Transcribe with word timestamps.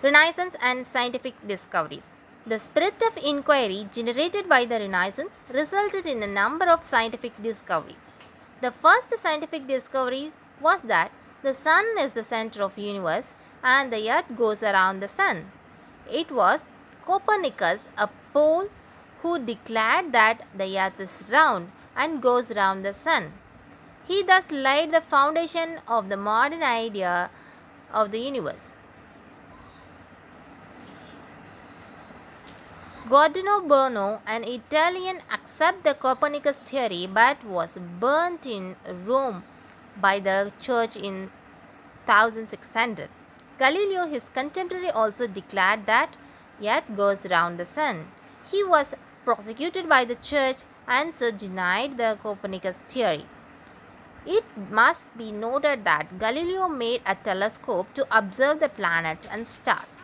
Renaissance 0.00 0.54
and 0.62 0.86
scientific 0.86 1.34
discoveries. 1.44 2.10
The 2.46 2.60
spirit 2.60 3.02
of 3.04 3.16
inquiry 3.16 3.88
generated 3.90 4.48
by 4.48 4.64
the 4.64 4.78
Renaissance 4.78 5.40
resulted 5.52 6.06
in 6.06 6.22
a 6.22 6.28
number 6.28 6.66
of 6.66 6.84
scientific 6.84 7.42
discoveries. 7.42 8.14
The 8.60 8.70
first 8.70 9.10
scientific 9.18 9.66
discovery 9.66 10.30
was 10.60 10.84
that 10.84 11.10
the 11.42 11.52
sun 11.52 11.84
is 11.98 12.12
the 12.12 12.22
center 12.22 12.62
of 12.62 12.78
universe 12.78 13.34
and 13.64 13.92
the 13.92 14.08
earth 14.08 14.36
goes 14.36 14.62
around 14.62 15.00
the 15.00 15.08
sun. 15.08 15.46
It 16.08 16.30
was 16.30 16.68
Copernicus, 17.04 17.88
a 17.98 18.08
Pole, 18.32 18.68
who 19.22 19.44
declared 19.44 20.12
that 20.12 20.46
the 20.56 20.78
earth 20.78 21.00
is 21.00 21.28
round 21.32 21.72
and 21.96 22.22
goes 22.22 22.54
round 22.54 22.84
the 22.84 22.92
sun. 22.92 23.32
He 24.06 24.22
thus 24.22 24.52
laid 24.52 24.92
the 24.92 25.00
foundation 25.00 25.80
of 25.88 26.08
the 26.08 26.16
modern 26.16 26.62
idea 26.62 27.30
of 27.92 28.12
the 28.12 28.20
universe. 28.20 28.72
Giordano 33.08 33.62
Bruno, 33.62 34.20
an 34.26 34.44
Italian, 34.44 35.22
accepted 35.32 35.82
the 35.82 35.94
Copernicus 35.94 36.58
theory 36.58 37.06
but 37.06 37.42
was 37.42 37.78
burnt 37.98 38.44
in 38.44 38.76
Rome 39.06 39.44
by 39.98 40.18
the 40.18 40.52
church 40.60 40.94
in 40.94 41.30
1600. 42.04 43.08
Galileo, 43.58 44.06
his 44.06 44.28
contemporary, 44.28 44.90
also 44.90 45.26
declared 45.26 45.86
that 45.86 46.18
earth 46.62 46.94
goes 46.94 47.26
round 47.30 47.56
the 47.58 47.64
sun. 47.64 48.08
He 48.50 48.62
was 48.62 48.94
prosecuted 49.24 49.88
by 49.88 50.04
the 50.04 50.16
church 50.16 50.64
and 50.86 51.14
so 51.14 51.30
denied 51.30 51.96
the 51.96 52.18
Copernicus 52.22 52.78
theory. 52.88 53.24
It 54.26 54.44
must 54.70 55.06
be 55.16 55.32
noted 55.32 55.84
that 55.84 56.18
Galileo 56.18 56.68
made 56.68 57.00
a 57.06 57.14
telescope 57.14 57.94
to 57.94 58.06
observe 58.10 58.60
the 58.60 58.68
planets 58.68 59.26
and 59.30 59.46
stars. 59.46 59.96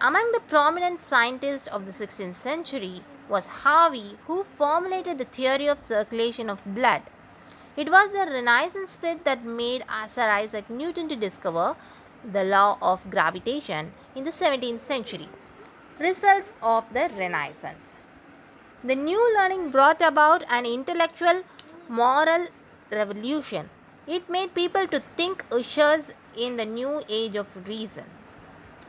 Among 0.00 0.32
the 0.32 0.40
prominent 0.40 1.02
scientists 1.02 1.68
of 1.68 1.86
the 1.86 1.92
16th 1.92 2.34
century 2.34 3.02
was 3.28 3.62
Harvey, 3.64 4.16
who 4.26 4.42
formulated 4.44 5.18
the 5.18 5.24
theory 5.24 5.66
of 5.66 5.82
circulation 5.82 6.50
of 6.50 6.64
blood. 6.64 7.02
It 7.76 7.90
was 7.90 8.12
the 8.12 8.30
Renaissance 8.30 8.90
spirit 8.90 9.24
that 9.24 9.44
made 9.44 9.84
Sir 10.08 10.28
Isaac 10.28 10.68
Newton 10.68 11.08
to 11.08 11.16
discover 11.16 11.76
the 12.24 12.44
law 12.44 12.78
of 12.82 13.10
gravitation 13.10 13.92
in 14.14 14.24
the 14.24 14.30
17th 14.30 14.78
century. 14.78 15.28
Results 15.98 16.54
of 16.62 16.92
the 16.92 17.10
Renaissance 17.16 17.92
The 18.84 18.94
new 18.94 19.22
learning 19.36 19.70
brought 19.70 20.02
about 20.02 20.42
an 20.50 20.66
intellectual, 20.66 21.42
moral 21.88 22.48
revolution. 22.90 23.70
It 24.06 24.28
made 24.28 24.54
people 24.54 24.86
to 24.88 24.98
think 25.16 25.44
ushers 25.50 26.12
in 26.36 26.56
the 26.56 26.66
new 26.66 27.02
age 27.08 27.36
of 27.36 27.68
reason. 27.68 28.04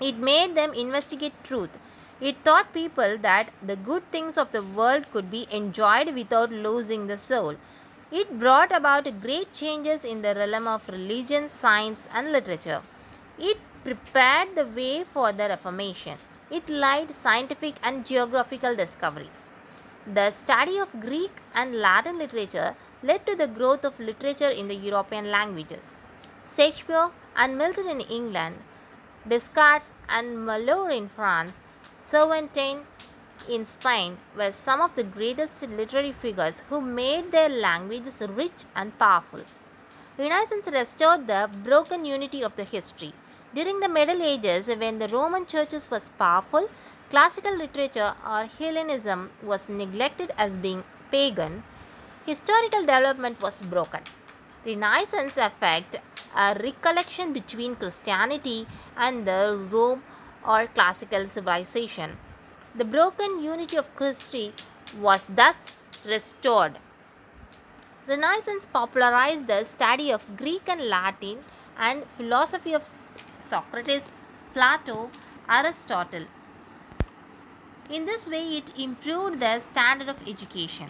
It 0.00 0.16
made 0.16 0.54
them 0.54 0.72
investigate 0.74 1.32
truth. 1.44 1.78
It 2.20 2.44
taught 2.44 2.72
people 2.72 3.16
that 3.18 3.50
the 3.62 3.76
good 3.76 4.10
things 4.10 4.36
of 4.36 4.52
the 4.52 4.62
world 4.62 5.10
could 5.12 5.30
be 5.30 5.46
enjoyed 5.50 6.14
without 6.14 6.50
losing 6.50 7.06
the 7.06 7.18
soul. 7.18 7.56
It 8.10 8.38
brought 8.38 8.72
about 8.72 9.20
great 9.20 9.52
changes 9.52 10.04
in 10.04 10.22
the 10.22 10.34
realm 10.34 10.66
of 10.66 10.88
religion, 10.88 11.48
science, 11.48 12.08
and 12.12 12.32
literature. 12.32 12.82
It 13.38 13.58
prepared 13.84 14.54
the 14.54 14.66
way 14.66 15.04
for 15.04 15.32
the 15.32 15.48
Reformation. 15.48 16.18
It 16.50 16.68
laid 16.68 17.10
scientific 17.10 17.74
and 17.82 18.06
geographical 18.06 18.74
discoveries. 18.74 19.50
The 20.06 20.30
study 20.30 20.78
of 20.78 21.00
Greek 21.00 21.32
and 21.54 21.74
Latin 21.74 22.18
literature 22.18 22.74
led 23.02 23.26
to 23.26 23.36
the 23.36 23.46
growth 23.46 23.84
of 23.84 24.00
literature 24.00 24.48
in 24.48 24.68
the 24.68 24.74
European 24.74 25.30
languages. 25.30 25.94
Shakespeare 26.42 27.10
and 27.36 27.58
Milton 27.58 27.88
in 27.88 28.00
England, 28.00 28.56
Descartes 29.28 29.92
and 30.08 30.38
Malraux 30.46 30.96
in 30.96 31.08
France, 31.08 31.60
Cervantes 32.00 32.84
in 33.48 33.64
Spain 33.64 34.16
were 34.36 34.52
some 34.52 34.80
of 34.80 34.94
the 34.94 35.02
greatest 35.02 35.68
literary 35.68 36.12
figures 36.12 36.62
who 36.68 36.80
made 36.80 37.30
their 37.30 37.48
languages 37.48 38.22
rich 38.28 38.64
and 38.74 38.98
powerful. 38.98 39.40
Renaissance 40.18 40.68
restored 40.72 41.26
the 41.26 41.48
broken 41.62 42.04
unity 42.04 42.42
of 42.42 42.56
the 42.56 42.64
history. 42.64 43.12
During 43.54 43.80
the 43.80 43.88
Middle 43.88 44.22
Ages, 44.22 44.68
when 44.68 44.98
the 44.98 45.08
Roman 45.08 45.46
churches 45.46 45.90
was 45.90 46.10
powerful, 46.18 46.68
classical 47.10 47.56
literature 47.56 48.14
or 48.26 48.44
Hellenism 48.58 49.30
was 49.42 49.68
neglected 49.68 50.32
as 50.36 50.56
being 50.56 50.84
pagan, 51.10 51.62
historical 52.26 52.80
development 52.80 53.40
was 53.40 53.62
broken. 53.62 54.00
Renaissance 54.64 55.36
effect 55.36 55.96
a 56.36 56.54
recollection 56.62 57.32
between 57.32 57.76
Christianity 57.76 58.66
and 58.96 59.26
the 59.26 59.58
Rome 59.70 60.02
or 60.46 60.66
classical 60.66 61.26
civilization. 61.26 62.16
The 62.74 62.84
broken 62.84 63.42
unity 63.42 63.76
of 63.76 63.94
Christianity 63.96 64.54
was 64.98 65.26
thus 65.26 65.74
restored. 66.04 66.78
Renaissance 68.06 68.66
popularized 68.66 69.46
the 69.46 69.64
study 69.64 70.10
of 70.10 70.36
Greek 70.36 70.68
and 70.68 70.82
Latin 70.82 71.38
and 71.78 72.04
philosophy 72.16 72.72
of 72.72 72.88
Socrates, 73.38 74.12
Plato, 74.54 75.10
Aristotle. 75.48 76.24
In 77.90 78.06
this 78.06 78.28
way, 78.28 78.58
it 78.58 78.72
improved 78.78 79.40
the 79.40 79.58
standard 79.60 80.08
of 80.08 80.26
education. 80.26 80.88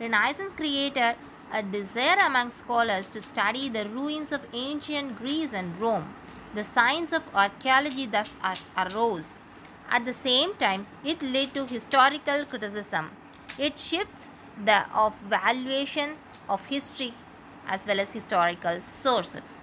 Renaissance 0.00 0.52
created 0.52 1.16
a 1.52 1.62
desire 1.62 2.16
among 2.26 2.48
scholars 2.48 3.08
to 3.08 3.20
study 3.20 3.68
the 3.68 3.86
ruins 3.86 4.32
of 4.32 4.46
ancient 4.54 5.18
Greece 5.18 5.52
and 5.52 5.78
Rome. 5.78 6.14
The 6.54 6.64
science 6.64 7.12
of 7.12 7.22
archaeology 7.34 8.06
thus 8.06 8.30
arose. 8.76 9.34
At 9.90 10.06
the 10.06 10.14
same 10.14 10.54
time, 10.54 10.86
it 11.04 11.22
led 11.22 11.52
to 11.54 11.66
historical 11.66 12.46
criticism. 12.46 13.10
It 13.58 13.78
shifts 13.78 14.30
the 14.64 14.86
of 14.94 15.14
valuation 15.28 16.16
of 16.48 16.64
history 16.66 17.12
as 17.66 17.86
well 17.86 18.00
as 18.00 18.14
historical 18.14 18.80
sources. 18.80 19.62